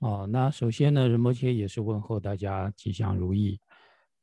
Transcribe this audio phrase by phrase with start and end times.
[0.00, 3.58] 哦，那首先呢，仁波切也是问候大家吉祥如意。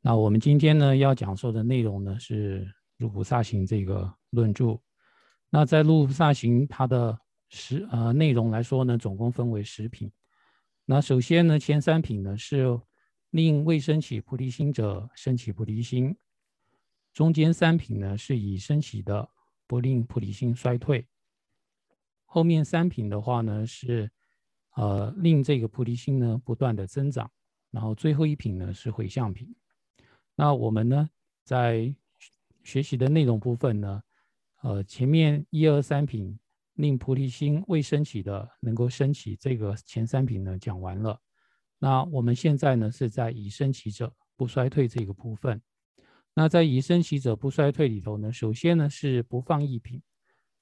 [0.01, 2.61] 那我们今天呢要讲授的内容呢是
[2.97, 4.79] 《入菩萨行》这个论著。
[5.49, 7.17] 那在《入菩萨行》它的
[7.49, 10.11] 十呃内容来说呢，总共分为十品。
[10.85, 12.79] 那首先呢，前三品呢是
[13.31, 16.15] 令未升起菩提心者升起菩提心，
[17.13, 19.27] 中间三品呢是已升起的
[19.65, 21.07] 不令菩提心衰退，
[22.25, 24.11] 后面三品的话呢是。
[24.75, 27.29] 呃，令这个菩提心呢不断的增长，
[27.71, 29.53] 然后最后一品呢是回向品。
[30.35, 31.09] 那我们呢
[31.43, 31.93] 在
[32.63, 34.01] 学习的内容部分呢，
[34.61, 36.39] 呃，前面一二三品
[36.73, 41.19] 令菩提心未升起的能够升起，这个前三品呢讲完了。
[41.77, 45.61] 那我们现在呢是在已升起者不衰退这个部分。
[46.33, 50.01] 那在已升起者不衰退里头呢，首先呢是不放逸品。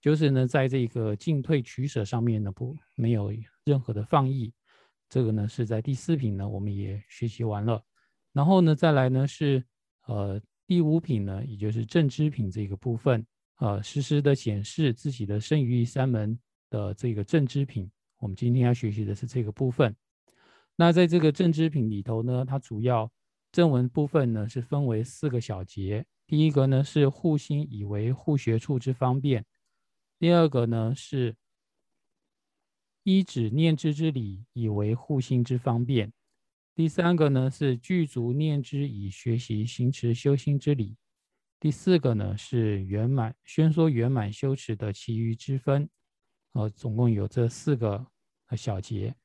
[0.02, 3.32] 就是呢，在这个进退取舍上面呢，不没有
[3.66, 4.54] 任何的放逸。
[5.10, 7.84] 这个呢是在第四品呢，我们也学习完了。
[8.34, 9.64] 然后呢，再来呢是
[10.08, 13.26] 呃第五品呢，也就是正知品这个部分，
[13.58, 16.40] 呃实时的显示自己的生于三门
[16.70, 17.92] 的这个正知品。
[18.20, 19.94] 我们今天要学习的是这个部分。
[20.78, 23.12] 那在这个正知品里头呢，它主要
[23.52, 26.06] 正文部分呢是分为四个小节。
[26.26, 29.44] 第一个呢是护心以为护学处之方便。
[30.18, 31.36] 第二个呢是
[33.04, 36.12] 依止念之之理，以为护心之方便。
[36.76, 40.96] 第三个呢是具足念之以学习行持修心之理。
[41.60, 45.90] 第四个呢是圆满宣说圆满修持的其余之分。
[46.54, 48.06] 呃，总共有这四个
[48.58, 49.16] 小节。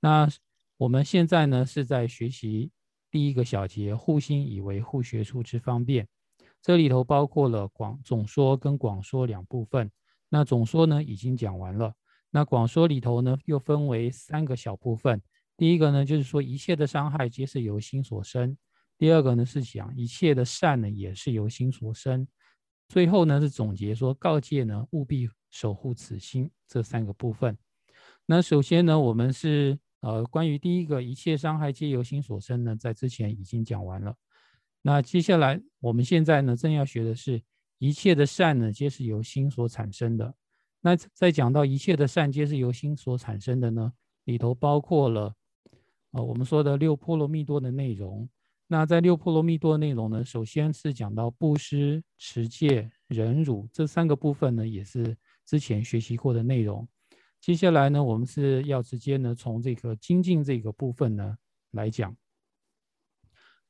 [0.00, 0.28] 那
[0.76, 2.70] 我们现在呢是在学习
[3.10, 6.06] 第一个小节护心以为护学处之方便。
[6.62, 9.90] 这里头包括了广总说跟广说两部分。
[10.28, 11.92] 那总说呢已经讲完了，
[12.30, 15.20] 那广说里头呢又分为三个小部分。
[15.56, 18.54] 第一个呢就是说一切的伤害皆是由心所生；
[18.96, 22.24] 第二个呢是讲一切的善呢也是由心所生；
[22.88, 27.56] 最后呢是总结说告诫呢务必守护此心这三个部分。
[28.26, 34.14] 那首先呢我们是呃关于第一个一切伤害皆由心所生呢，在之前已经讲完了。
[34.82, 37.42] 那接下来我们现在呢正要学的是。
[37.82, 40.34] 一切的善呢，皆是由心所产生的。
[40.80, 43.92] 那在讲到一切的善皆是由心所产生的呢，
[44.24, 45.34] 里头包括了，
[46.12, 48.28] 呃，我们说的六波罗蜜多的内容。
[48.66, 56.88] 那在六波罗蜜多内容呢，首先是讲到布施、持戒、忍辱这三个部分呢，也是之前学习过的内容。
[57.40, 61.36] 接下来呢，我们是要直接呢从这个精进这个部分呢
[61.72, 62.16] 来讲。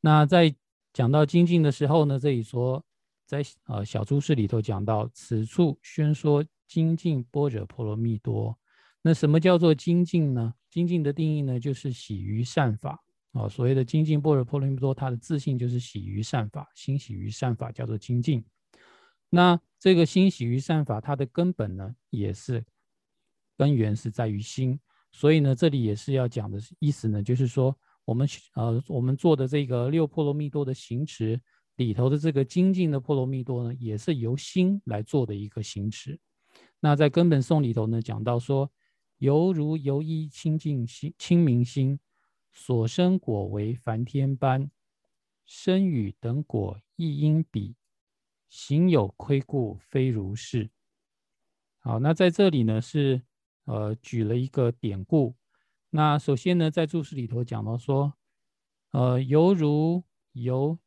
[0.01, 0.55] 那在
[0.93, 2.85] 讲到精进的时候呢，这里说。
[3.27, 8.57] 在呃小注释里头讲到，此处宣说精进般若波罗蜜多。
[9.03, 10.55] 那什么叫做精进呢？
[10.71, 13.49] 精进的定义呢，就是喜于善法啊。
[13.49, 18.45] 所谓的精进般若波罗蜜多，它的自信就是喜于善法，心喜于善法叫做精进。
[19.29, 22.65] 那这个心喜于善法，它的根本呢，也是
[23.57, 24.79] 根源是在于心。
[25.11, 31.41] 所以呢，这里也是要讲的意思呢，就是说我们呃我们做的这个六波罗蜜多的行持。
[31.77, 36.21] 里头的这个精进的波罗蜜多呢，也是由心来做的一个行持。
[36.81, 38.71] 那在根本颂里头呢，讲到说，
[39.19, 42.01] 犹如由一清净心、清明心
[42.53, 44.71] 所生果为梵天般，
[45.45, 47.77] 生与等果亦应比，
[48.49, 50.71] 行有亏故非如是。
[51.81, 53.23] 好，那在这里呢是
[53.65, 55.35] 呃举了一个典故。
[55.91, 58.15] 那首先呢，在注释里头讲到说，
[58.93, 60.03] 呃，犹如
[60.33, 60.79] 由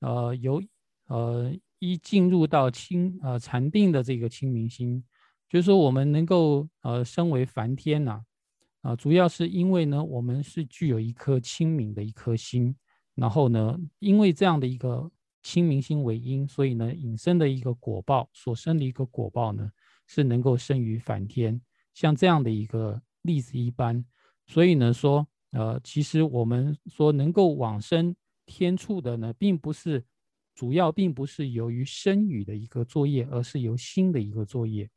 [0.00, 0.62] 呃，由
[1.06, 5.04] 呃一进入到清呃禅定的这个清明心，
[5.50, 8.22] 就是说我们能够呃升为梵天呐，
[8.80, 12.74] 啊，主要是因为呢，我们是具有一颗清明的一颗心，
[13.16, 15.10] 然后呢，因为这样的一个
[15.42, 19.70] 清明心为因，所以呢，引生的一个果报所生的一个果报呢，
[20.06, 21.60] 是能够生于梵天，
[21.92, 24.04] 像这样的一个例子一般，
[24.46, 28.16] 所以呢说，呃，其实我们说能够往生。
[28.46, 30.04] 天处的呢，并不是
[30.56, 34.90] 主要，并不是由于身语的一个作业，而是由心的一个作业。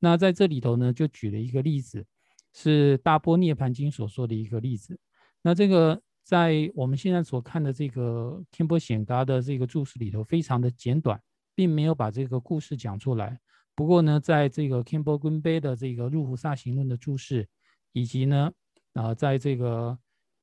[0.00, 2.04] 那在这里头呢，就举了一个例子，
[2.52, 4.98] 是《大波涅盘经》所说的一个例子。
[5.42, 11.22] 那这个在我们现在所看的这个天波显嘎的这个注释里头，非常的简短，
[11.54, 13.38] 并没有把这个故事讲出来。
[13.76, 17.48] 不过呢，在这个天波根杯的这个入菩萨行论的注释，
[17.92, 18.50] 以及呢，
[18.94, 19.96] 啊，在这个。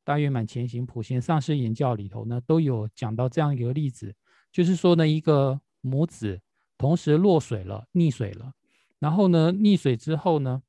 [0.08, 4.16] 大圆满前行普贤上师言教里头呢，都有讲到这样一个例子，
[4.54, 6.40] 就是说呢，一个母子
[6.78, 8.54] 同时落水了，溺水了，
[9.00, 10.62] 然后呢，溺水之后呢，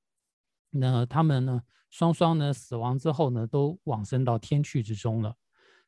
[0.70, 5.34] 那他们呢双双呢死亡之后呢，都往生到天去之中了。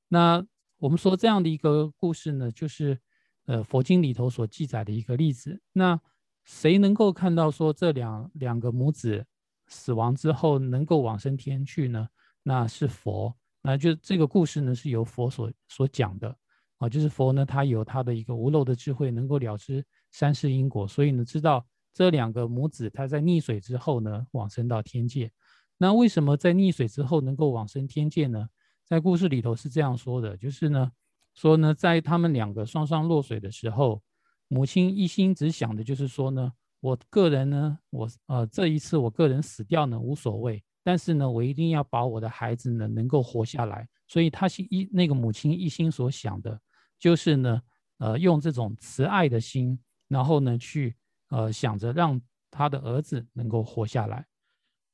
[0.08, 0.44] 那
[0.78, 2.98] 我们说这样的一个故事呢，就是
[3.44, 5.60] 呃佛经里头所记载的一个例子。
[5.72, 6.00] 那
[6.44, 9.26] 谁能够看到说这两两个母子
[9.68, 12.08] 死亡之后能够往生天去呢？
[12.42, 13.36] 那是佛。
[13.62, 16.34] 那就这个故事呢，是由佛所所讲的
[16.78, 25.30] 啊，就是佛呢，他有他的一个无漏的智慧，能够了知三世因果，所以呢，知道这两个母子他在溺水之后呢，往生到天界。
[25.78, 28.48] 那为什么在溺水之后能够往生天界呢？
[28.84, 30.90] 在故事里头是这样说的，就是呢，
[31.34, 34.02] 说呢，在他们两个双双落水的时候，
[34.48, 40.62] 母亲一心只想的就是说呢，我个人呢，我呃这一次我个人死掉呢无所谓。
[40.82, 46.58] 但是呢，我一定要把我的孩子呢能够活下来，所以他心一那个母亲一心所想的，
[46.98, 47.62] 就是呢，
[47.98, 49.78] 呃，用这种慈爱的心，
[50.08, 50.96] 然后呢去
[51.30, 54.24] 呃想着让他的儿子能够活下来。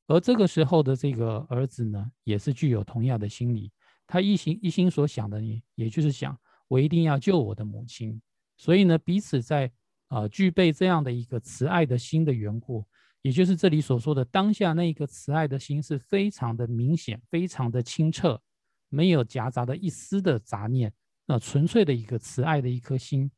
[0.07, 3.71] 而这个时候的这个儿子呢，也是具有同样的心理，
[4.07, 6.35] 他一心一心所想的，也也就是想
[6.69, 8.21] 我一定要救我的母亲。
[8.55, 9.71] 所以呢，彼此在
[10.07, 12.85] 啊具备这样的一个慈爱的心的缘故。
[13.23, 18.39] 也就是这里所说的当下那一个慈爱的心是非常的明显，非常的清澈，
[18.87, 20.93] 没有夹杂的一丝的杂念，
[21.25, 23.29] 那纯粹的一个慈爱的一颗心。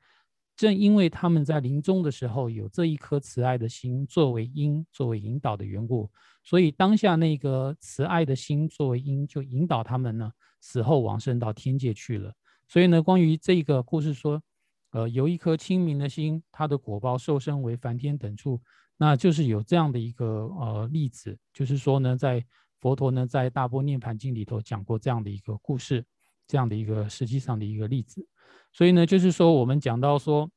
[0.60, 6.12] 正因为他们在临终的时候有这一颗慈爱的心作为因，作为引导的缘故，
[6.44, 10.30] 所以当下那个慈爱的心作为因，就引导他们呢
[10.60, 12.34] 死后往生到天界去了。
[12.68, 14.44] 所以呢，关于这个故事说，
[14.92, 18.62] 呃，有一颗清明的心，它的果报受生为梵天等处。
[18.98, 20.28] 那就是有这样的一个
[20.60, 22.46] 呃例子，就是说呢，在
[22.82, 26.04] 佛陀呢在《大波涅盘经》里头讲过这样的一个故事，
[26.46, 28.28] 这样的一个实际上的一个例子。
[28.72, 30.50] 所以呢，就是说我们讲到说，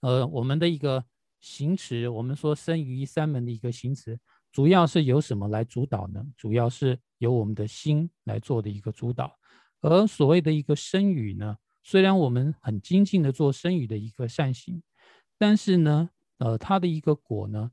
[0.00, 1.04] 呃，我们的一个
[1.40, 4.18] 行持，我们说生于三门的一个行持，
[4.52, 6.24] 主要是由什么来主导呢？
[6.36, 9.36] 主要是由我们的心来做的一个主导。
[9.80, 14.82] 而所谓的一个生语呢，虽然我们很精进的做生语的一个善行，
[15.38, 16.10] 但是呢。
[16.38, 17.70] 呃，它的一个果呢，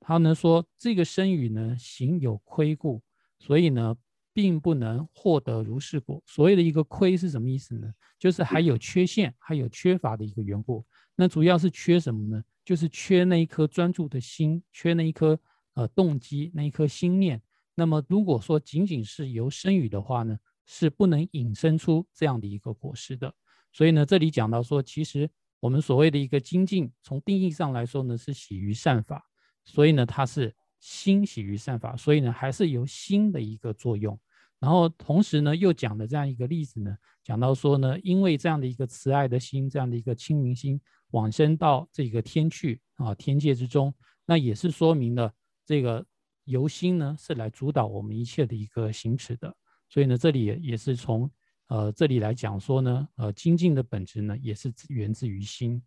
[0.00, 3.00] 他呢说这个生语呢行有亏故，
[3.38, 3.96] 所以呢
[4.32, 6.22] 并不能获得如是果。
[6.26, 7.92] 所谓的一个亏是什么意思呢？
[8.18, 10.84] 就是还有缺陷，还有缺乏的一个缘故。
[11.16, 12.42] 那主要是缺什么呢？
[12.64, 15.38] 就是缺那一颗专注的心，缺那一颗
[15.74, 17.40] 呃动机，那一颗心念。
[17.74, 23.34] 那么如果说仅仅是由生语的话呢，是不能引申出这样的一个果实的。
[23.72, 25.30] 所以呢，这里讲到说，其实。
[25.62, 29.24] 我们所谓的一个精进，从定义上来说呢，是喜于善法，
[29.64, 30.52] 所以呢，它是
[30.82, 34.18] 心喜于善法，所以呢，还是由心的一个作用。
[34.58, 40.80] 然后同时呢，又讲的这样一个例子呢，讲到说呢，因为这样的一个慈爱的心，这样的一个清明心，
[41.12, 43.94] 往生到这个天去啊，天界之中，
[44.26, 45.32] 那也是说明了
[45.64, 46.04] 这个
[46.46, 49.56] 由心呢，是来主导我们一切的一个行持的。
[49.88, 51.30] 所以呢，这里也是从。
[51.68, 55.82] 呃，这里来讲说呢，呃，精进的本质呢，也是源自于心。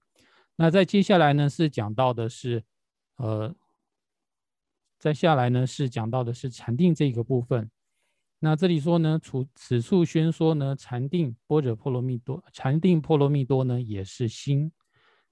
[0.55, 2.63] 那在接下来呢，是讲到的是，
[3.17, 3.53] 呃，
[4.97, 7.69] 再下来呢是讲到的是禅定这个部分。
[8.39, 14.71] 那这里说呢，除此处宣说呢，禅定波若波罗蜜多，禅定波罗蜜多呢也是心。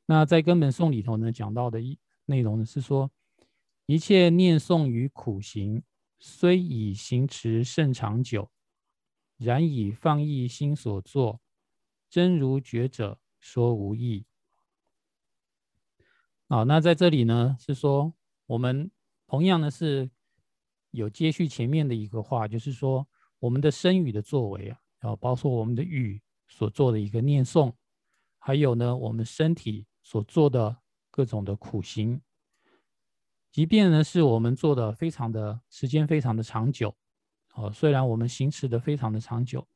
[0.05, 3.11] 那在根本颂里头呢，讲到的一内容呢是说，
[3.85, 5.83] 一切念诵与苦行，
[6.19, 8.49] 虽以行持甚长久。
[9.37, 11.41] 然以放逸心所作，
[12.09, 14.25] 真如觉者说无益。
[16.47, 18.13] 好，那在这里呢，是说
[18.45, 18.89] 我们
[19.33, 20.07] 同样呢是
[20.91, 23.07] 有接续前面的一个话，就是说
[23.39, 27.73] 我们的身语的作为啊，然后包括我们的语所做的一个念诵，
[28.37, 30.77] 还有呢我们身体所做的
[31.09, 32.21] 各种的苦行，
[33.49, 36.95] 即便呢是我们做的非常的时间非常的长久。
[37.55, 39.67] 哦，虽然我们行持的非常的长久，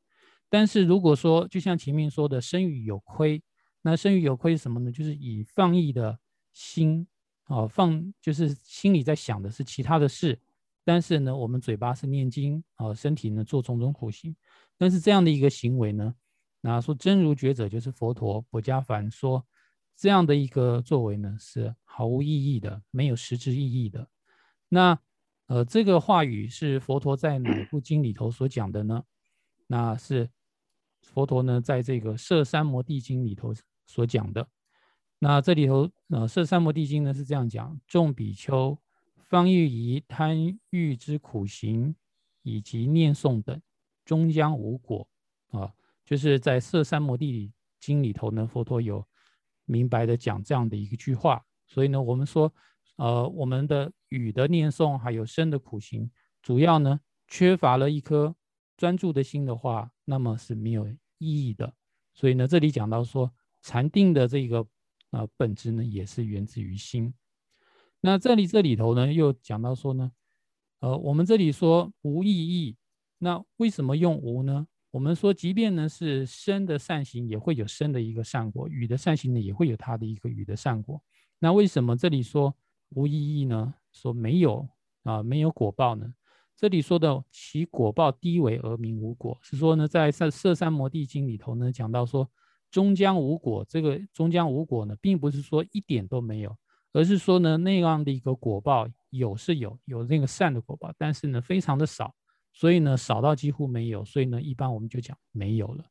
[0.48, 3.42] 但是如果说就像前面说的生语有亏，
[3.82, 4.92] 那生语有亏是什么呢？
[4.92, 6.20] 就是以放逸的
[6.52, 7.08] 心，
[7.48, 10.38] 哦，放就是心里在想的是其他的事，
[10.84, 14.34] 但是呢，我们嘴巴是念经，哦，身体呢做种种苦行，
[14.78, 16.14] 但是这样的一个行为呢，
[16.60, 19.44] 那说真如觉者就是佛陀不加凡说
[19.96, 24.08] 这样的一个作为呢是毫无意义的，没有实质意义的，
[24.68, 24.98] 那。
[25.50, 29.02] 呃，这个话语是佛陀在哪部经里头所讲的呢？
[29.66, 30.28] 那是
[31.00, 33.54] 佛陀呢在这个《摄三摩地经》里头
[33.86, 34.46] 所讲的。
[35.18, 38.78] 那这里头，呃，《摄三摩地经》呢是这样讲：众比丘
[39.18, 41.94] 方欲以贪欲之苦行，
[42.42, 43.60] 以及念诵等，
[44.04, 45.08] 终将无果。
[45.50, 45.72] 啊，
[46.04, 49.04] 就是在《摄三摩地经》里头呢，佛陀有
[49.64, 51.44] 明白的讲这样的一个句话。
[51.66, 52.52] 所以呢，我们说。
[52.96, 56.10] 呃，我们的语的念诵，还有身的苦行，
[56.42, 56.98] 主要呢
[57.28, 58.34] 缺乏了一颗
[58.76, 60.84] 专注的心的话，那么是没有
[61.18, 61.72] 意义的。
[62.12, 63.32] 所以呢，这里讲到说
[63.62, 64.66] 禅定的这个
[65.10, 67.14] 啊本质呢，也是源自于心。
[68.00, 70.12] 那这里这里头呢，又讲到说呢，
[70.80, 72.76] 呃，我们这里说无意义，
[73.18, 74.66] 那为什么用无呢？
[74.90, 81.02] 我们说，即便呢是生的善行，也会有生的一个善果；雨的善行呢，也会有它的一个雨的善果。
[81.38, 82.56] 那为什么这里说
[82.90, 83.74] 无意义呢？
[83.92, 84.66] 说没有
[85.02, 86.14] 啊，没有果报呢？
[86.56, 92.28] 这里说的其果报低微而名无果，是说呢，在《色色三摩地经》里头呢，讲到说
[92.70, 93.64] 终将无果。
[93.68, 96.56] 这个终将无果呢，并不是说一点都没有。
[96.92, 102.14] 而是说呢，那样的一个果报有是有有那个善的果报，但是呢非常的少，
[102.52, 105.84] 所以呢少到几乎没有，所以呢一般我们就讲没有了。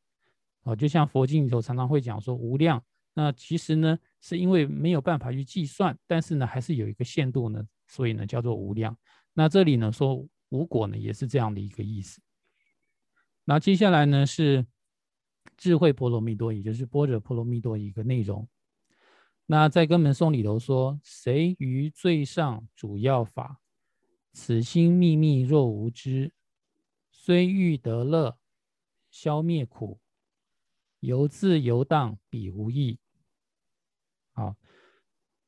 [0.64, 2.82] 哦，就像佛经里头常常会讲说无量，
[3.14, 8.94] 那其实呢是因为没有办法去计算，但是呢还是有一个限度呢，所以呢叫做无量。
[9.32, 12.20] 那这里呢说无果呢也是这样的一个意思。
[13.44, 14.66] 那接下来呢是
[15.56, 18.48] 智慧波罗蜜多，也就是波若波罗蜜多一个内容。
[19.46, 23.60] 那在根本颂里头说：“谁于最上主要法，
[24.32, 26.32] 此心秘密若无知，
[27.10, 28.38] 虽欲得乐，
[29.10, 30.00] 消灭苦，
[31.00, 32.98] 游自游荡彼无益。”
[34.32, 34.54] 好，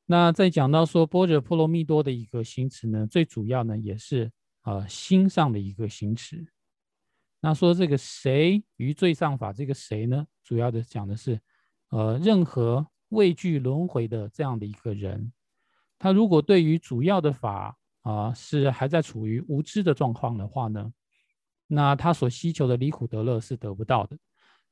[0.06, 6.46] 那在讲到说波若波罗蜜多的一个行持呢，最主要呢也是呃心上的一个行持。
[7.40, 11.40] 那说这个谁于最上法，这个谁呢，主要的讲的是
[11.90, 12.86] 呃任何。
[13.10, 15.32] 畏惧轮回的这样的一个人，
[15.98, 20.92] 他如果对于主要的法啊是还在处于无知的状况的话呢，
[21.66, 24.16] 那他所希求的离苦得乐是得不到的。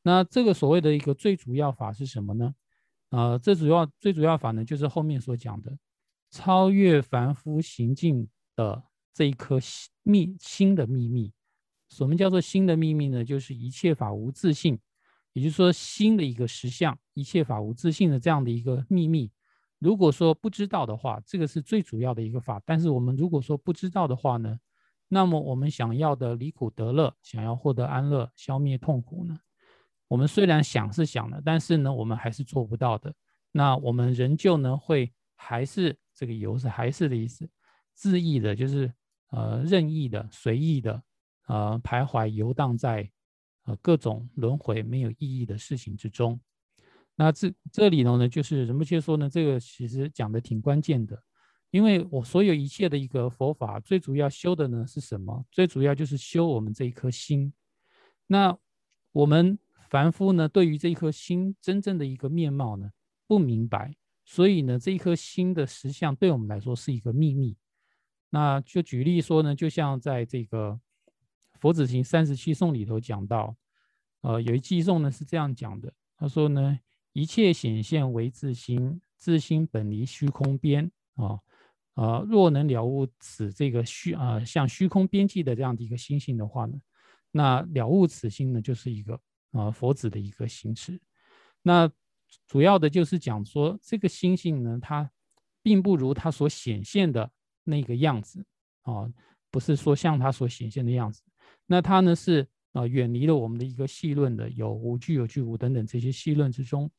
[0.03, 2.55] 那这个所谓的一个最主要法是什么呢？
[3.09, 5.77] 啊，这主要最主要法呢，就是后面所讲的
[6.31, 8.81] 超越凡夫行径的
[9.13, 9.59] 这一颗
[10.05, 11.33] 秘心的秘密。
[11.88, 13.25] 什么叫做心的秘密呢？
[13.25, 14.78] 就是一切法无自性。
[15.35, 19.30] 也就是说，心的一个实相，一切法无自性的这样的一个秘密，
[19.78, 22.61] 如果说不知道的话，这个是最主要的一个法。
[22.64, 24.59] 但是我们如果说不知道的话呢，
[25.07, 29.38] 那么我们想要的离苦得乐，想要获得安乐、消灭痛苦呢，
[30.09, 33.14] 我们虽然想是想了，但是呢，我们还是做不到的。
[33.52, 37.49] 那我们仍旧呢，会还是这个游是还是的意思，
[37.97, 38.92] 恣意的，就是
[39.30, 41.00] 呃任意的、随意的，
[41.49, 43.11] 呃徘徊游荡在。
[43.64, 46.40] 呃，各种轮回没有意义的事情之中，
[47.14, 51.23] 那这这里头呢，就是仁波切说呢，这个其实讲的挺关键的，
[51.71, 55.45] 因为我所有一切的一个佛法，最主要修的呢是什么？
[55.52, 57.52] 最主要就是修我们这一颗心。
[58.26, 58.57] 那
[59.12, 59.59] 我们
[59.90, 62.88] 凡夫呢，对于这一颗心真正的一个面貌呢，
[63.26, 67.55] 不明白，所以呢，这一颗心的实相对我们来说是一个秘密。
[68.31, 70.81] 那就举例说呢，就像在这个。
[71.61, 73.57] 佛子行三十七颂里头讲到，
[74.21, 76.79] 呃，有一偈颂呢是这样讲的，他说呢，
[77.12, 81.41] 一切显现为自心，自心本离虚空边啊，
[81.95, 86.81] 啊，若能了悟此这个虚啊，像虚空边际的这样的一个心性的话呢，
[87.31, 91.00] 那了悟此心呢，就是一个啊佛子的一个行持。
[91.62, 91.91] 那
[92.47, 95.11] 主要的就是讲说，这个心性呢，它
[95.62, 97.31] 并不如它所显现的
[97.65, 98.45] 那个样子
[98.83, 99.11] 啊，
[99.50, 101.23] 不是说像它所显现的样子。
[101.69, 106.91] 那它呢是啊远离了我们的一个细论的有无具有具无等等这些细论之中，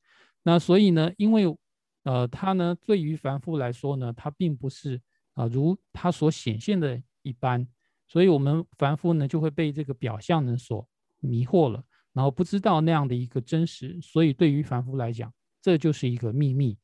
[0.44, 1.44] 那所以呢，因为
[2.04, 5.02] 呃它呢对于凡夫来说呢，它并不是
[5.34, 7.68] 啊如它所显现的一般，
[8.08, 10.88] 所以我们凡夫呢就会被这个表象呢所
[11.20, 11.84] 迷惑了，
[12.14, 16.78] 然后不知道那样的一个真实，所以对于凡夫来讲，这就是一个秘密。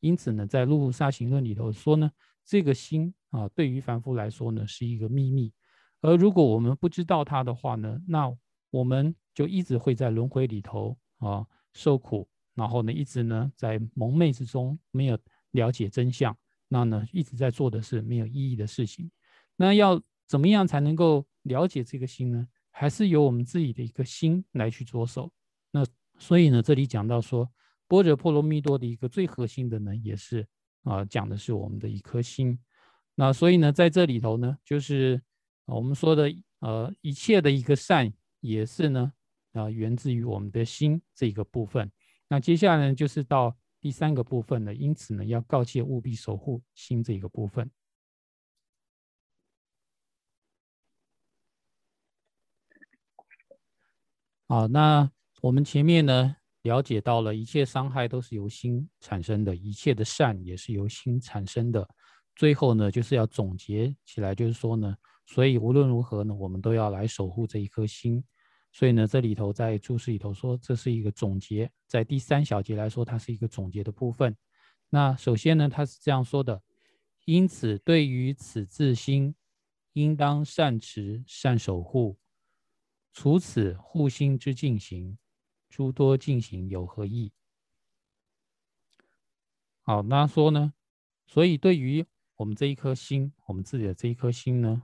[0.00, 2.10] 因此呢，在《路萨行论》里头说呢，
[2.44, 5.52] 这个心啊对于凡夫来说呢是一个秘密。
[6.00, 8.32] 而如果我们不知道它的话呢，那
[8.70, 15.18] 我们就一直会在轮回里头啊受苦，然后呢一直呢在蒙昧之中没有
[15.50, 16.36] 了解真相，
[16.68, 19.10] 那呢一直在做的是没有意义的事情。
[19.56, 22.46] 那要怎么样才能够了解这个心呢？
[22.70, 25.32] 还是由我们自己的一个心来去着手。
[25.72, 25.84] 那
[26.16, 27.50] 所以呢，这里讲到说
[27.88, 30.46] 般若波罗蜜多的一个最核心的呢，也是
[30.84, 32.56] 啊讲的是我们的一颗心。
[33.16, 35.20] 那所以呢，在这里头呢，就是。
[35.74, 38.10] 我们说的呃一切的一个善
[38.40, 39.12] 也是呢
[39.52, 41.90] 啊源自于我们的心这个部分。
[42.26, 47.70] 那接下来呢就是到第三个部分了，因此呢要告诫务必守护心这一个部分。
[54.48, 55.10] 好，那
[55.42, 61.86] 我们前面呢了解到了一切伤害都是由心产生的，一切的善也是由心产生的。
[62.34, 64.96] 最后呢就是要总结起来，就是说呢。
[65.30, 68.24] 所以无论如何呢，我们都要来守护这一颗心。
[68.72, 74.34] 所以呢，这里头在注释里头说，这是一个总结，在第三小节来说，它是一个总结的部分。
[74.88, 76.62] 那首先呢，他是这样说的：
[77.26, 79.34] 因此，对于此自心，
[79.92, 82.18] 应当善持、善守护。
[83.12, 85.18] 除此护心之进行，
[85.68, 87.30] 诸多进行有何益？
[89.82, 90.72] 好，那说呢？
[91.26, 92.06] 所以对于
[92.36, 94.82] 我们这一颗心，我们自己的这一颗心呢，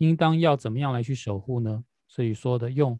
[0.00, 1.84] 应当要怎么样来去守护呢？
[2.08, 2.98] 所以说的用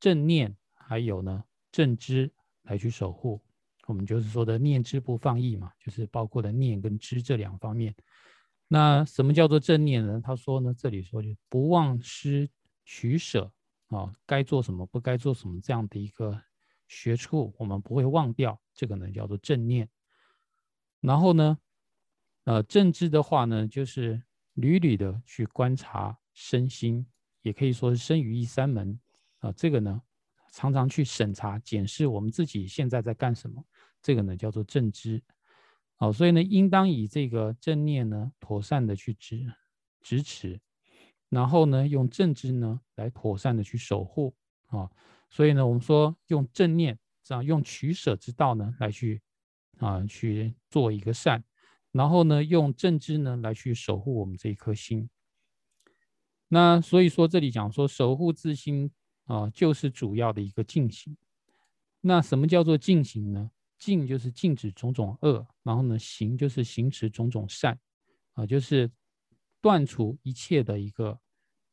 [0.00, 3.42] 正念，还有呢正知来去守护。
[3.86, 7.94] 我们就是说的念之不放逸嘛，就是包括的念跟知这两方面。
[8.68, 10.18] 那什么叫做正念呢？
[10.24, 12.48] 他说呢，这里说就不忘失
[12.86, 13.52] 取舍
[13.88, 16.42] 啊，该做什么不该做什么这样的一个
[16.86, 19.90] 学处，我们不会忘掉，这个呢叫做正念。
[21.00, 21.58] 然后呢，
[22.44, 24.22] 呃，正知的话呢，就是
[24.58, 27.06] 屡屡的去观察身心，
[27.42, 28.98] 也可以说是身于一三门
[29.38, 30.02] 啊，这个呢
[30.52, 33.64] 常常去审查检视我们自己现在在干什么。
[34.02, 35.22] 这个呢叫做正知，
[35.96, 39.46] 好，所以呢，应当以这个正念呢，妥善的去支
[40.00, 40.60] 支持，
[41.28, 44.34] 然后呢，用正知呢来妥善的去守护
[44.66, 44.90] 啊。
[45.30, 49.20] 所以呢，我们说用正念这样用取舍之道呢来去
[49.78, 51.44] 啊去做一个善，
[51.92, 55.08] 然后呢，用正知呢来去守护我们这一颗心。
[56.48, 58.90] 那所以说这里讲说守护自心
[59.24, 61.16] 啊，就是主要的一个进行。
[62.00, 63.50] 那什么叫做进行呢？
[63.78, 67.78] 禁就是禁止种种恶，然后呢，行就是行持种种善，
[68.32, 68.90] 啊，就是
[69.60, 71.18] 断除一切的一个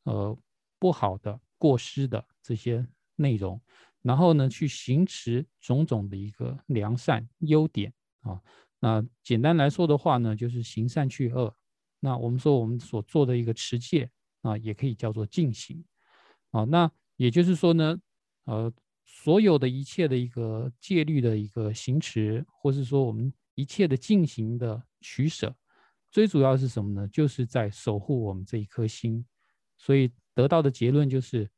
[0.04, 0.38] 呃
[0.78, 3.60] 不好的、过失的这些内容，
[4.02, 8.42] 然后呢，去行持种种的一个良善优点啊。
[8.80, 11.56] 那简单来说的话呢，就是行善去恶。
[12.00, 14.10] 那我们说我们所做的一个持戒
[14.42, 15.84] 啊，也可以叫做进行
[16.52, 16.64] 啊。
[16.66, 18.00] 那也就是说呢，
[18.46, 18.74] 呃。
[19.08, 25.56] 所有的一切的一个戒律的一个行持，或是说我们一切的进行的取舍，
[26.12, 27.08] 最主要是什么呢？
[27.08, 29.24] 就是在守护我们这一颗心。
[29.78, 31.50] 所以得到的结论就是，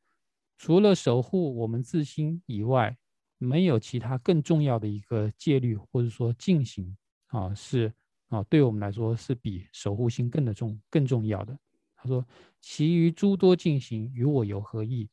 [0.58, 2.98] 除了守护我们自心以外，
[3.38, 7.94] 没有其他更重要的一个戒律，或者说进行啊，是
[8.28, 11.58] 啊，对我们来说是比守护心更的重更重要的。
[11.96, 12.26] 他说
[12.62, 15.10] ：“其余诸多进行与我有何异？”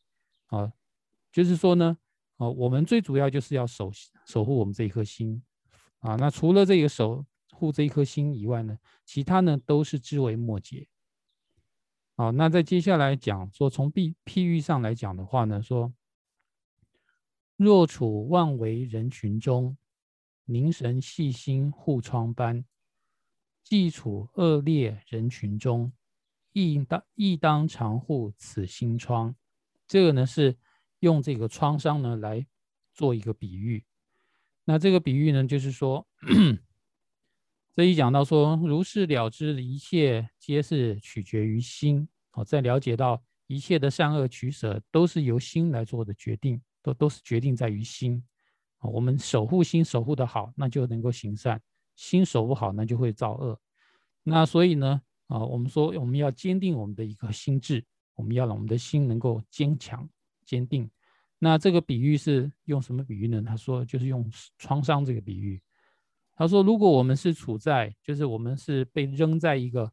[0.49, 0.73] 啊，
[1.33, 1.97] 就是说呢。
[2.37, 3.93] 啊，我们最主要就是要守
[4.27, 5.41] 守护我们这一颗心
[6.01, 6.17] 啊。
[6.17, 10.89] 那除了这个守护这一颗心以外呢，其他呢都是枝微末节。
[12.17, 15.95] 好，那在接下来讲说，从譬譬喻上来讲的话呢，说
[17.57, 19.77] 若处万为人群中，
[20.45, 22.65] 凝神细心护窗般；
[23.63, 25.93] 既处恶劣人群中，
[26.53, 29.35] 亦当亦当常护此心窗。
[29.87, 30.57] 这个呢是。
[31.01, 32.47] 用这个创伤呢来
[32.95, 33.85] 做一个比喻，
[34.65, 36.09] 那这个比喻呢就是说，
[37.77, 48.25] 这一讲到说如是了知一切皆是取决于心，好，在了解到一切的善恶取舍都是由心来做的决定，都都是决定在于心。
[48.89, 51.59] 我们守护心守护的好，那就能够行善；
[51.97, 53.59] 心守不好，那就会造恶。
[54.23, 60.09] 那所以呢，啊，我们说我们要坚定我们的一个心智，我们要让我们的心能够坚强
[60.45, 60.91] 坚定。
[61.39, 63.43] 那这个比喻是用什么比喻呢？
[63.43, 65.61] 他说就是用创伤这个比喻。
[66.37, 69.93] 他说，如果我们是处在，就是我们是被扔在一个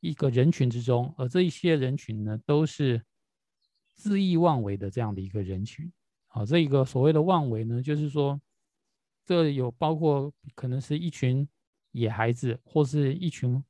[0.00, 3.04] 一个人群之中，而这一些人群呢，都是
[3.98, 5.92] 恣意妄为的这样的一个人群。
[6.36, 8.40] 啊，这一个所谓的妄为呢，就是说，
[9.24, 11.48] 这有包括可能是一群
[11.92, 13.62] 野孩子，或是一群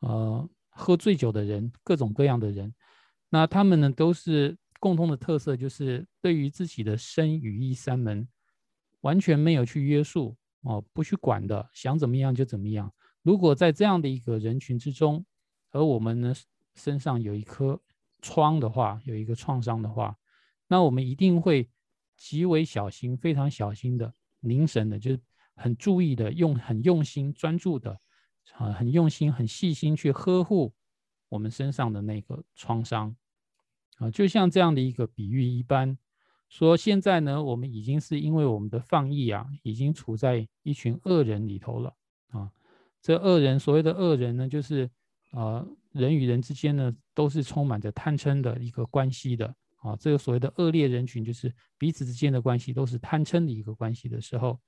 [0.00, 2.74] 呃喝醉酒的人，各种各样的人。
[3.28, 4.56] 那他们呢，都是。
[4.80, 8.28] 共通的特色就是对于自己的身语意三门
[9.00, 12.92] 完全没有去约束哦，不去管的，想怎么样就怎么样。
[13.22, 15.24] 如果在这样的一个人群之中，
[15.70, 16.34] 而我们呢
[16.74, 17.80] 身上有一颗
[18.20, 20.14] 疮的话，有一个创伤的话，
[20.68, 21.66] 那我们一定会
[22.16, 25.20] 极为小心，非常小心的凝神的，就是
[25.54, 27.98] 很注意的，用很用心、专注的
[28.54, 30.74] 啊，很用心、很细心去呵护
[31.28, 33.14] 我们身上的那个创伤。
[33.98, 35.96] 啊，就像这样的一个比喻一般，
[36.48, 41.94] 说现在呢，我们已经是因为我们的放逸啊，已经处在一群恶人里头了
[42.28, 42.50] 啊。
[43.00, 44.90] 这恶人，所谓的恶人呢，就是
[45.30, 49.94] 啊，人与人之间呢，都是充满着贪嗔的一个关系的啊。
[50.00, 54.58] 这个所谓的恶劣人群，就是彼此之间的关系都是贪嗔的一个关系的时候，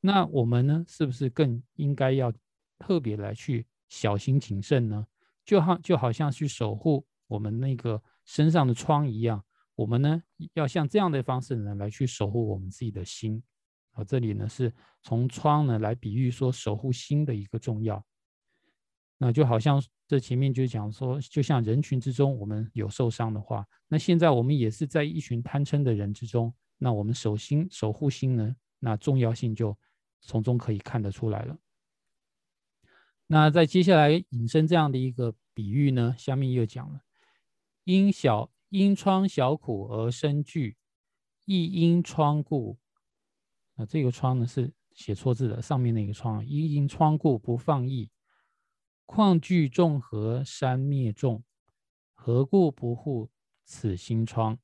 [0.00, 2.32] 那我们呢，是不是更应该要
[2.78, 5.06] 特别来去小心谨慎呢？
[5.44, 7.04] 就好就好像去守护。
[7.26, 10.22] 我们那个身上的疮一样，我们呢
[10.54, 13.42] 要像这样的方式呢来去守护我们自己的心。
[13.92, 18.04] 啊，这里呢是从疮呢来比喻说守护心的一个重要。
[19.22, 29.76] 那就好像这前面就讲说，就像人群之中我们有受伤的话，那现在我们也是在一群贪嗔的人之中，那我们守心守护心呢，那重要性就
[30.22, 31.58] 从中可以看得出来了。
[33.26, 37.02] 那在接下来引申这样的一个比喻呢，下面又讲了：
[37.84, 40.78] 因小因疮小苦而生惧，
[41.44, 42.78] 亦因疮故。
[43.76, 48.08] 那这个疮呢是写错字的，上面那个疮，亦因疮故不放逸。
[49.10, 51.42] 况惧众和山灭众，
[52.14, 53.28] 何故不护
[53.64, 54.56] 此心窗？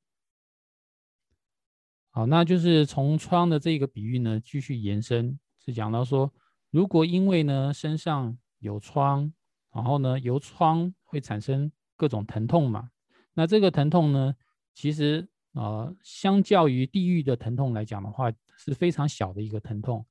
[2.11, 6.33] 好，那就是从窗的这个比喻呢，继续延伸，是讲到说，
[6.71, 9.33] 如果因为呢身上有疮，
[9.73, 12.89] 然后呢由疮会产生各种疼痛嘛，
[13.33, 14.33] 那这个疼痛呢，
[14.73, 20.05] 其实啊，相较于地狱的疼痛来讲的话，是非常小的一个疼痛，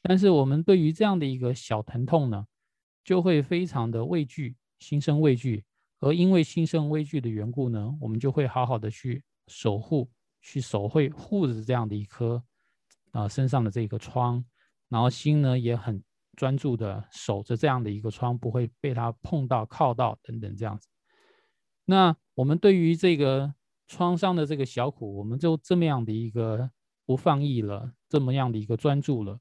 [0.00, 2.46] 但是我们对于这样的一个小疼痛呢，
[3.04, 5.64] 就会非常的畏惧，心生畏惧，
[6.00, 10.10] 而因为心生畏惧的缘故呢，我们就会好好的去守护，
[10.40, 12.42] 去守会护着这样的一颗
[13.12, 14.44] 啊身上的这个疮，
[14.88, 16.02] 然后心呢也很
[16.36, 20.88] 专注的守着这样的一个疮，不会被它碰到、靠到等等这样子。
[21.84, 23.52] 那我们对于这个
[23.88, 26.70] 创伤的这个小苦，我们就这么样的一个
[27.04, 29.40] 不放逸了，这么样的一个专注了，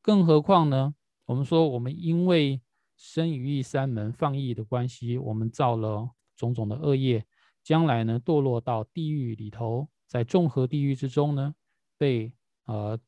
[0.00, 0.94] 更何况呢？
[1.26, 2.60] 我们说我们因为
[3.02, 7.24] 生于一山门放逸的关系，我们造了种种的恶业，
[7.62, 11.54] 将来呢堕落到地狱里头，在众合地狱之中呢，
[11.96, 12.30] 被
[12.66, 13.00] 呃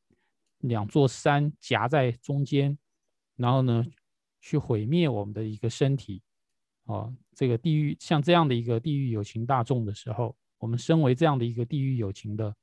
[0.57, 2.75] 两座山夹在中间，
[3.35, 3.85] 然后呢
[4.41, 6.23] 去毁灭我们的一个身体。
[6.85, 12.55] 哦，这个地狱像这样的一个地狱有情大众的时候，我们身为这样的一个地狱有情的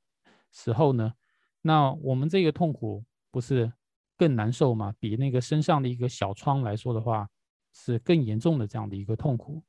[0.51, 1.13] 时候呢，
[1.61, 3.71] 那我们这个痛苦不是？
[4.21, 4.93] 更难受嘛？
[4.99, 7.27] 比那个身上的一个小疮来说的话，
[7.73, 9.63] 是更严重的这样的一个痛苦。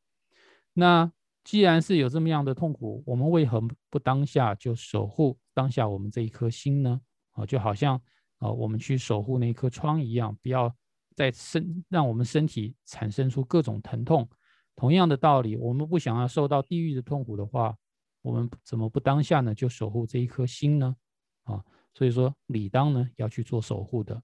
[0.74, 1.10] 那
[1.42, 7.00] 既然是有这么样的痛苦，我们为何不当下就守护当下我们这一颗心呢？
[7.30, 7.98] 啊，就好像
[8.36, 10.70] 啊，我们去守护那一颗疮一样，不要
[11.16, 14.28] 在身让我们身体产生出各种疼痛。
[14.76, 17.74] 同样的道理，我们不想要受到地狱的痛苦的话，
[18.20, 19.54] 我们怎么不当下呢？
[19.54, 20.94] 就守护这一颗心呢？
[21.44, 24.22] 啊，所以说理当呢要去做守护的。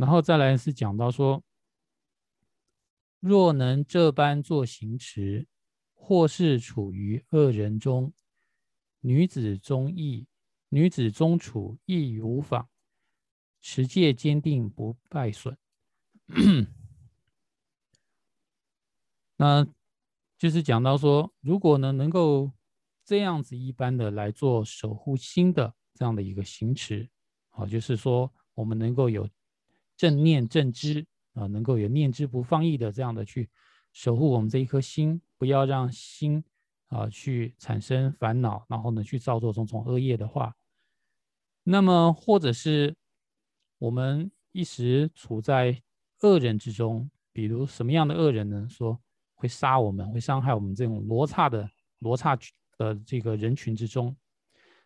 [0.00, 1.44] 然后再来是讲到说，
[3.18, 5.46] 若能这般做行持，
[5.92, 8.10] 或是处于恶人中，
[9.00, 10.26] 女子中意，
[10.70, 12.66] 女子中处亦无妨，
[13.60, 15.58] 持戒坚定不败损。
[19.36, 19.66] 那
[20.38, 22.50] 就是讲到说，如果呢能够
[23.04, 27.10] 这样子一般的来做守护心的这样的一个行持，
[27.50, 29.28] 啊，就是说我们能够有。
[30.00, 33.50] 正念正知啊，能够有念之不放逸的这样的去
[33.92, 36.42] 守护我们这一颗心，不要让心
[36.86, 40.56] 啊去产生烦恼，然后呢去造作种种恶业的话，
[41.62, 42.96] 那么或者是
[43.76, 45.82] 我们一时处在
[46.22, 48.66] 恶人之中，比如什么样的恶人呢？
[48.70, 48.98] 说
[49.34, 52.34] 会杀我们，会伤害我们这种罗刹的罗刹
[52.78, 54.16] 的这个人群之中，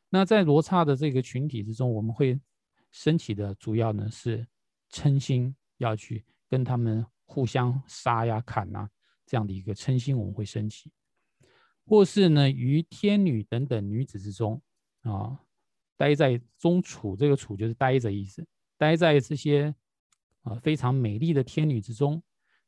[0.09, 2.41] 那在罗刹的这个群体之中，我们会
[2.91, 4.45] 升起的主要呢是。
[4.91, 8.89] 嗔心要去跟他们互相杀呀、砍呐，
[9.27, 10.91] 这样的一个嗔心我们会升起，
[11.85, 14.61] 或是呢于天女等等女子之中
[15.03, 15.41] 啊，
[15.97, 19.75] 待在中处，这个处就是待着意思，待在这些
[20.43, 22.23] 啊非常美丽的天女之中，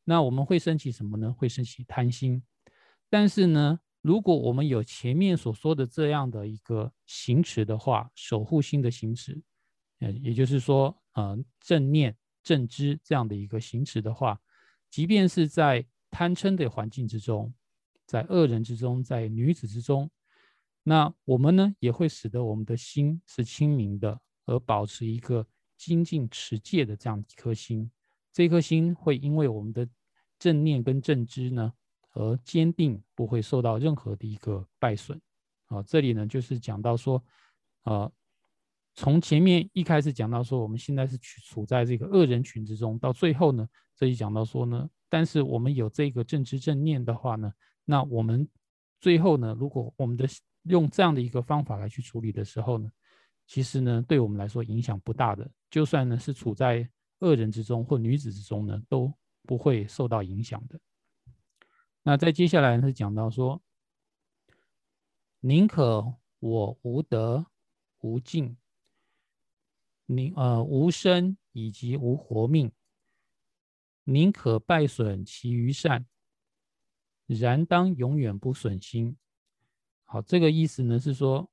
[0.04, 1.32] 那我们会升起什么呢？
[1.32, 2.42] 会升起贪心。
[3.08, 9.40] 但是呢，如果我们有前面所说的这样的一个行持的话，守护心的行持，
[10.00, 10.96] 呃，也就是说。
[11.16, 14.38] 呃，正念、正知这样的一个行持的话，
[14.90, 17.54] 即便是在贪嗔的环境之中，
[18.04, 20.10] 在恶人之中，在女子之中，
[20.82, 25.46] 那我们呢也会使得我们的心是清明的，而保持一个
[25.78, 27.90] 精进持戒的这样一颗心。
[28.30, 29.88] 这颗心会因为我们的
[30.38, 31.72] 正念跟正知呢
[32.12, 35.18] 而坚定，不会受到任何的一个败损。
[35.68, 37.24] 啊，这里呢就是讲到说，
[37.84, 38.12] 啊。
[38.96, 47.52] 从前面一开始讲到说，我们现在是处处在这个恶人群之中，到最后呢，这里讲到说呢，但是我们有这个正知正念的话呢，
[47.84, 48.48] 那我们
[48.98, 50.26] 最后呢，如果我们的
[50.62, 52.90] 用这样的一个方法来去处理的时候呢，
[53.46, 60.80] 其实呢，对我们来说影响不大的，就算呢是处在恶人之中或女子之中呢，都不会受到影响的。
[62.02, 63.60] 那在接下来是讲到说，
[65.40, 67.44] 宁可我无德
[68.00, 68.56] 无尽，
[70.06, 72.72] 宁呃无生以及无活命，
[74.04, 76.06] 宁可败损其余善，
[77.26, 79.16] 然当永远不损心。
[80.04, 81.50] 好，这个意思呢是说，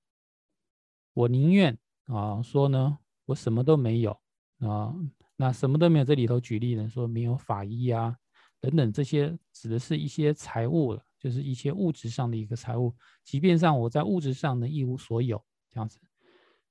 [1.13, 4.11] 我宁愿啊说呢，我什么都没有
[4.59, 4.93] 啊，
[5.35, 8.17] 那什么都没有，这里头举例呢说没有法医啊。
[8.59, 12.95] 等等，这些指的是一些财物了，就是一些物质上的一个财物。
[13.23, 15.99] 即便上我在物质上呢一无所有这样子，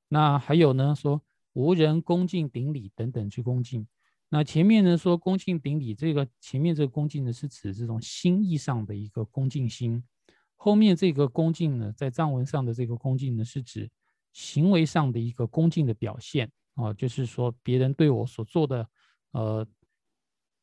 [0.08, 1.20] 那还有呢说
[1.52, 3.86] 无人恭敬顶礼等等之恭敬。
[4.28, 10.02] 那前面呢说恭敬顶礼，这个前面这个恭敬呢是指这种心意上的一个恭敬心，
[10.56, 13.90] 后面这个恭敬呢在藏文上的这个恭敬呢是指
[14.32, 18.88] 行为上的一个恭敬的表现啊，就是说别人对我所做的
[19.32, 19.66] 呃。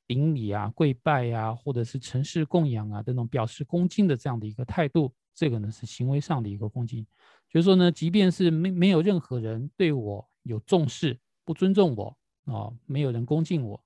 [0.07, 7.05] 顶礼啊、跪拜呀，或者是城市供养啊，这种表示恭敬的这样的一个态度，这个呢是行为上的一个恭敬。
[7.47, 13.83] 就是说呢，即便是没没有任何人对我有重视、不尊重我啊，没有人恭敬我，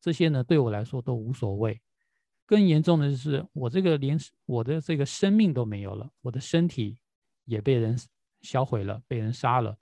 [0.00, 1.82] 这些呢对我来说都无所谓。
[2.46, 6.98] 更严重的是，我这个连我的这个生命都没有了，我的身体
[7.46, 7.98] 也被人
[8.42, 9.76] 销毁了，被人杀了，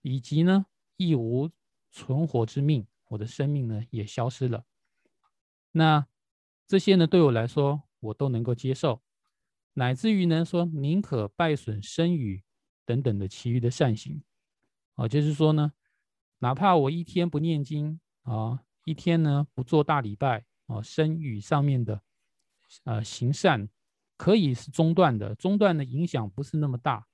[0.00, 0.64] 以及呢
[0.96, 1.50] 亦无
[1.90, 4.64] 存活之命，我的生命呢也消失了。
[5.72, 6.06] 那
[6.66, 9.02] 这些呢，对我来说，我都能够接受，
[9.74, 12.42] 乃至于呢，说宁可败损身语
[12.86, 14.22] 等等的其余的善行，
[14.96, 15.72] 啊，就是说呢，
[16.40, 22.02] 哪怕我一天不念经啊，一天呢不做大礼拜啊，声语上面的
[22.84, 23.68] 呃行善
[24.16, 27.06] 可以是中断的，中断的影响不是那么大，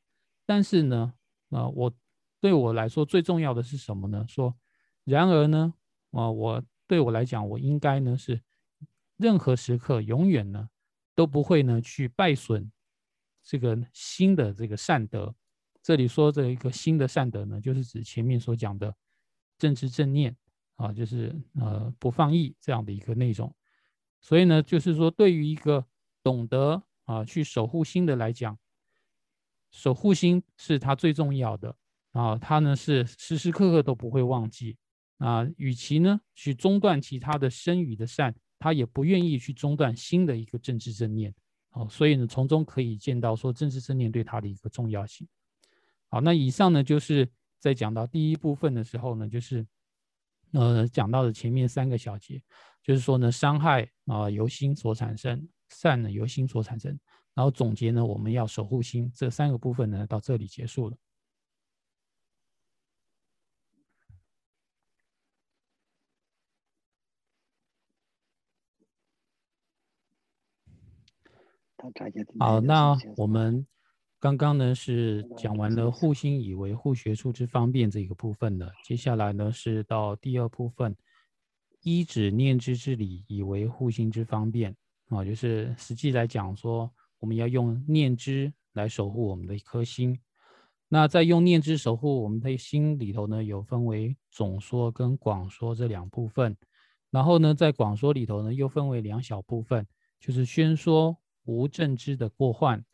[0.47, 1.13] 但是呢，
[1.51, 1.95] 啊，我
[2.41, 4.25] 对我来说最重要的是什么呢？
[4.27, 4.57] 说，
[5.05, 5.75] 然而呢，
[6.13, 8.41] 啊，我对我来讲，我应该呢是。
[9.19, 10.69] 任何时刻，永远呢
[11.15, 12.73] 都不会呢去败损
[13.45, 15.33] 这个新的这个善德。
[15.83, 18.95] 这里说这一个新的善德呢，就是指前面所讲的
[19.59, 20.37] 正知正念
[20.77, 23.55] 啊，就是呃不放逸这样的一个内容。
[24.21, 25.85] 所以呢，就是说对于一个
[26.23, 28.57] 懂得啊去守护心的来讲，
[29.71, 31.77] 守护心是他最重要的
[32.13, 34.77] 啊，他呢是时时刻刻都不会忘记
[35.19, 35.47] 啊。
[35.57, 38.35] 与其呢去中断其他的生语的善。
[38.63, 41.35] 他也不愿意去中断新的一个政治正念，
[41.71, 45.27] 哦，所以呢，从中可以见到说政治正念对他的一个重要性。
[46.13, 47.27] 好，那以上呢，就是
[47.59, 49.67] 在讲到第一部分的时候呢，就是
[50.53, 52.43] 呃讲到的前面三个小节，
[52.83, 57.01] 就是说呢，伤害啊由心所产生，善呢由心所产生，
[57.33, 60.97] 然后总结呢，我们要守护心，这三个部分呢到这里结束了。
[72.39, 73.67] 好，那我们
[74.23, 80.95] 刚刚呢是讲完了护心以为护学处之方便这一个部分的，接下来呢是到第二部分，
[81.81, 84.77] 依止念之之理以为护心之方便
[85.09, 90.17] 啊，就是实际来讲说，我们要用念之来守护我们的一颗心。
[90.89, 96.57] 那在用念之守护我们的心里头呢，有分为总说跟广说这两部分，
[97.11, 99.85] 然后呢，在广说里头呢，又分为两小部分，
[100.21, 101.17] 就是宣说。
[101.45, 102.85] 无正知的过患，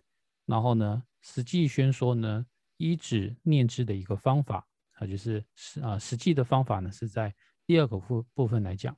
[0.46, 7.34] 然后呢，实际宣说呢，依止念知的一个方法啊，就是实啊实际的方法呢，是在
[7.66, 8.96] 第二个部部分来讲。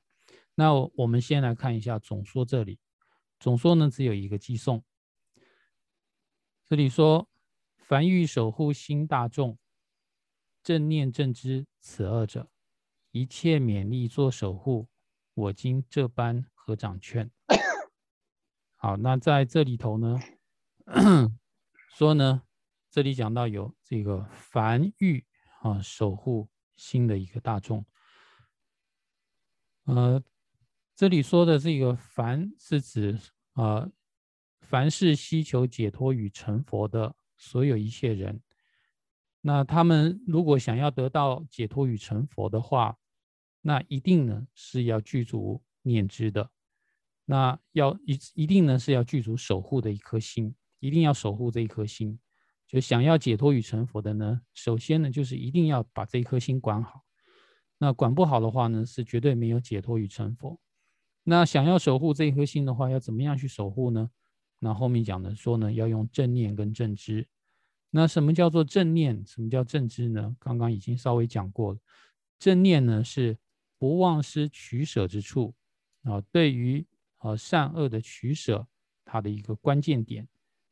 [0.55, 2.79] 那我们先来看一下总说这里，
[3.39, 4.85] 总说呢只有一个寄送。
[6.69, 7.29] 这里说，
[7.79, 9.59] 凡欲守护心大众，
[10.63, 12.51] 正念正知此二者，
[13.11, 14.89] 一切勉力做守护，
[15.35, 17.31] 我今这般合掌劝。
[18.77, 20.21] 好，那在这里头呢，
[21.91, 22.43] 说呢，
[22.91, 25.27] 这里讲到有这个凡欲
[25.61, 27.85] 啊，守护心的一个大众。
[29.85, 30.23] 呃，
[30.95, 33.19] 这里说的这个凡是指
[33.53, 33.91] 啊，
[34.61, 38.41] 凡是希求解脱与成佛的所有一切人。
[39.43, 42.99] 那他们如果想要得到解脱与成佛的话，
[43.61, 46.51] 那一定呢是要具足念知的。
[47.25, 52.19] 那要一一定呢是要具足守护的一颗心，一定要守护这一颗心。
[52.67, 57.03] 就想要解脱与成佛的呢，首先呢就是一定要把这一颗心管好。
[57.79, 60.61] 那管不好的话呢，是绝对没有解脱与成佛。
[61.23, 64.11] 那想要守护这一颗心的话，要怎么样去守护呢？
[64.59, 67.27] 那后面讲的说呢，要用正念跟正知。
[67.91, 69.25] 那什么叫做正念？
[69.27, 70.37] 什么叫正知呢？
[70.39, 71.79] 刚刚已经稍微讲过了。
[72.39, 73.39] 正念呢是
[73.79, 75.55] 不忘失取舍之处
[76.03, 76.87] 啊，对于。
[77.23, 78.67] 呃，善恶的取舍，
[79.05, 80.27] 它的一个关键点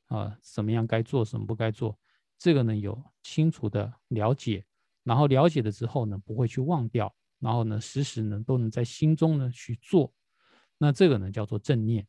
[0.09, 1.99] 啊，什么样该做，什么不该做，
[2.39, 4.65] 这个呢有清楚的了解，
[5.05, 10.13] 然后了解了之后呢，不会去忘掉，然后呢，时时呢都能在心中呢去做，
[10.77, 12.07] 那这个呢叫做正念。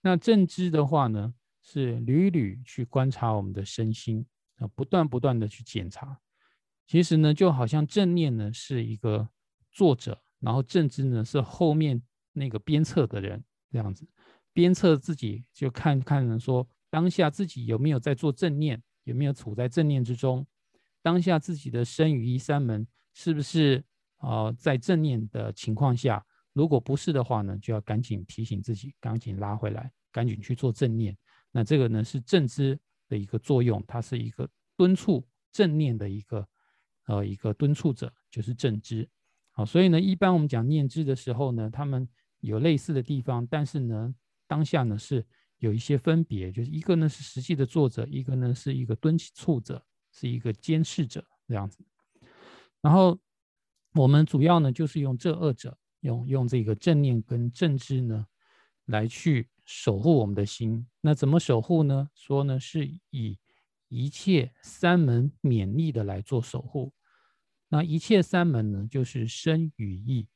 [0.00, 6.20] 那正知的话呢，是屡屡去观察我们的身心啊，不断不断的去检查。
[6.86, 9.26] 其实呢，就好像正念呢是一个
[9.72, 14.06] 作者，然后正知呢是后面那个鞭策的人，这样子
[14.52, 20.46] 鞭策自己，就看看说当下自己有没有在做正念，有没有处在正念之中，
[21.02, 23.84] 当下自己的身与一三门是不是
[24.18, 31.16] 啊在正念的情况下，如果不是的话呢，就要赶紧提醒自己，赶紧拉回来，赶紧去做正念。
[31.50, 32.78] 那这个呢是正知
[33.08, 36.46] 的一个作用，它是一个敦促正念的一个。
[37.06, 39.06] 呃，一个敦促者就是正知，
[39.50, 42.08] 好，所以呢，一般我们讲念知的时候呢，他们
[42.40, 44.14] 有类似的地方，但是呢，
[44.46, 45.22] 当下呢是
[45.58, 51.84] 有一些分别，就是一个呢是实际的作者，一个呢是一个敦促者，是一个监视者这样子。
[52.80, 53.18] 然后
[53.94, 58.26] 我们主要呢就是用这二者，用用这个正念跟正知呢，
[58.86, 60.86] 来去守护我们的心。
[61.00, 62.10] 那怎么守护呢？
[62.14, 63.38] 说呢是以。
[63.88, 66.92] 一切三门勉励的来做守护，
[67.68, 70.26] 那一切三门呢，就是身与意，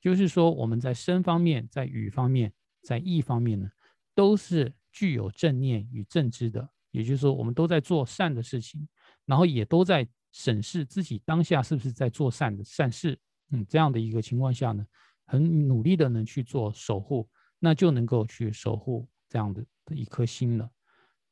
[0.00, 3.70] 就是说我们在身方面、在语方面、在意方面呢，
[4.18, 6.68] 都是具有正念与正知的。
[6.90, 8.88] 也就是说，我们都在做善的事情，
[9.26, 13.16] 然后也都在审视自己当下是不是在做善的善事。
[13.50, 14.84] 嗯，这样的一个情况下呢，
[15.24, 17.28] 很努力的呢去做守护，
[17.60, 20.68] 那就能够去守护这样的的一颗心了。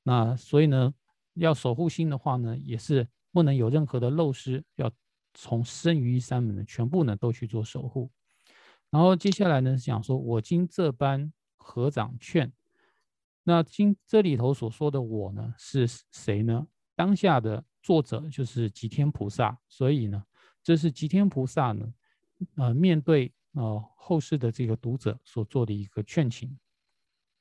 [0.04, 0.94] 那所以呢。
[1.38, 4.90] 要守护心的话呢，也是不能有任何的漏失，要
[5.34, 8.10] 从生于三门的全部呢都去做守护。
[8.88, 12.50] 然后接下来呢讲说，我今这般合掌劝，
[13.48, 16.66] 那今这里头所说的我呢是谁呢？
[16.96, 20.20] 当下的作者就是吉天菩萨，所以呢，
[20.64, 21.86] 这是吉天菩萨呢，
[22.56, 26.58] 呃，面对呃后世的这个读者所做的一个劝请，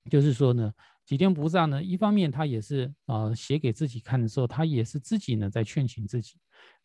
[0.09, 0.71] 就是说呢。
[1.05, 1.83] 几天菩萨呢？
[1.83, 6.35] 一方面他也是啊写给自己看的时候，他也是自己呢在劝请自己；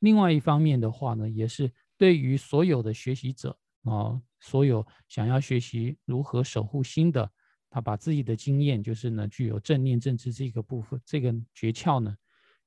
[0.00, 7.32] 另外一方面的话呢，也是对于所有的学习者啊，所有想要学习如何守护心的，
[7.70, 12.14] 他把自己的经验，就是呢具有正念正知这个部分这个诀窍呢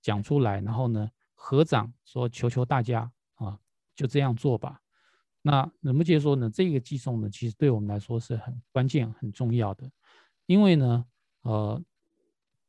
[0.01, 3.59] 讲出来，然后呢合掌说求求大家啊
[3.95, 4.81] 就这样做吧。
[5.41, 6.49] 那能不接说呢？
[6.49, 9.91] 这个寄送呢，其实对我们来说是很关键、很重要的，
[10.47, 11.05] 因为呢。
[11.45, 11.83] 呃，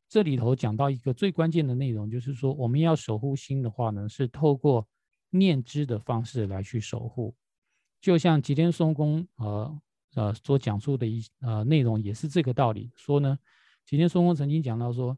[0.09, 4.89] 这里头讲到一个最关键的内容，就是说我们要守护心的话呢，是透过
[5.31, 7.37] 念知的方式来去守护。
[8.01, 9.81] 就像吉天松公呃
[10.15, 12.91] 呃所讲述的一呃内容，也是这个道理。
[12.97, 13.39] 说呢，
[13.85, 15.17] 吉天松公曾经讲到说，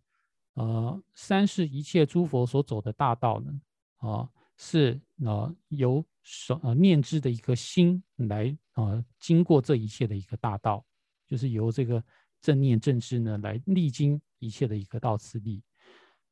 [0.55, 3.61] 呃，三世一切诸佛所走的大道呢，
[3.99, 10.85] 啊，是呃由所呃念知的一个心来啊经过这一切的一个大道，
[11.27, 12.03] 就是由这个。
[12.43, 15.65] 正念正知呢，来历经一切的一个道次第，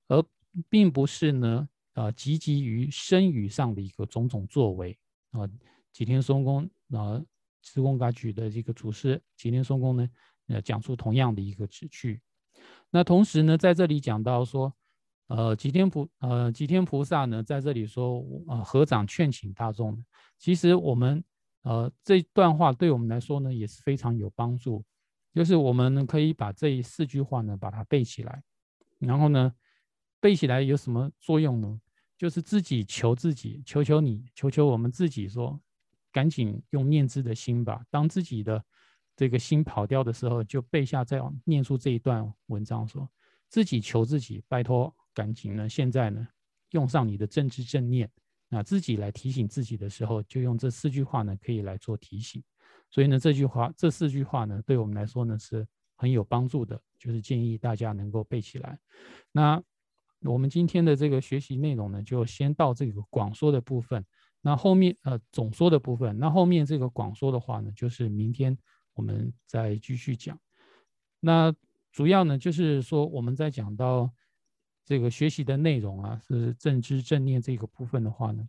[0.06, 0.22] 而
[0.68, 4.96] 并不是呢，呃，积极于身语上的一个种种作为
[5.32, 5.48] 啊。
[5.90, 7.20] 几天松公啊，
[7.64, 10.08] 慈公噶举的这个祖师吉天松公呢，
[10.48, 12.20] 呃，讲出同样的一个旨趣。
[12.90, 14.72] 那同时呢，在这里讲到说，
[15.28, 20.04] 呃，吉天菩呃吉天菩萨呢，在这里说啊，合掌劝请大众。
[20.38, 21.24] 其实我们
[21.62, 24.84] 呃这段话对我们来说呢，也是非常有帮助。
[25.32, 28.42] 就是我们可以把这四句话呢把它背起来，
[28.98, 29.52] 然后呢
[30.20, 31.80] 背起来有什么作用呢？
[32.16, 35.60] 就是自己求自己，求求你，求求我们自己说，
[36.14, 37.84] 赶紧用念字的心吧。
[37.90, 38.64] 当自己的
[39.16, 43.10] 这个心跑掉的时候，就背下这样念出这一段文章，说
[43.48, 46.24] 自己求自己，拜托赶紧呢，现在呢
[46.70, 48.08] 用上你的正知正念，
[48.48, 52.40] 那自己来提醒自己的时候，就用这四句话呢可以来做提醒。
[52.90, 58.78] 所以呢，这句话这四句话呢，对我们来说呢是很有帮助的，就是建议大家能够背起来。
[59.32, 59.60] 那
[60.20, 64.04] 我们今天的这个学习内容呢，就先到这个广说的部分。
[64.46, 68.54] 那后面呃总说的部分，那后面这个广说的话呢，就是明天
[68.92, 70.38] 我们再继续讲。
[71.18, 71.50] 那
[71.90, 74.12] 主要呢就是说，我们在讲到
[74.84, 78.46] 这个学习的内容啊，是正知正念这个部分的话呢。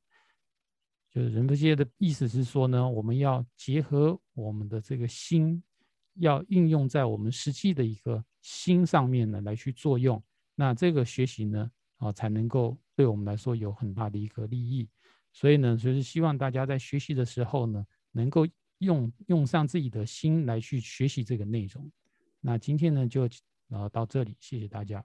[1.09, 5.63] 就是仁波切的意思是说呢，我们要结合我们的这个心，
[6.15, 10.21] 要应用在我们实际的一个心上面呢来去作用，
[10.55, 14.89] 那这个学习呢啊才能够对我们来说有很大的一个利益。
[15.35, 21.91] 所以呢，就是希望大家在学习的时候呢，能够用用上自己的心来去学习这个内容。
[22.39, 23.27] 那今天呢就
[23.67, 25.03] 呃到这里，谢谢大家。